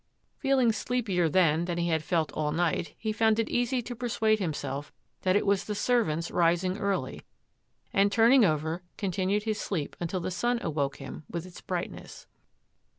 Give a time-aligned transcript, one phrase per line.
[0.39, 4.39] Feeling sleepier then than he had felt all night, he found it easy to persuade
[4.39, 7.21] himself that it was the servants rising early,
[7.93, 12.25] and turning over, continued his sleep until the sun awoke him with its bright ness.